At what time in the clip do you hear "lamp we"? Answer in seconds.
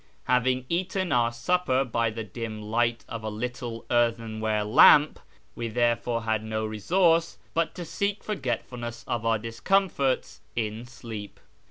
4.63-5.65